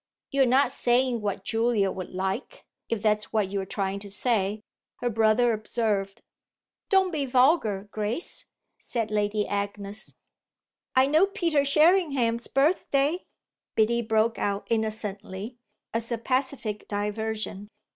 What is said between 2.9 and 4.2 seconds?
that's what you are trying to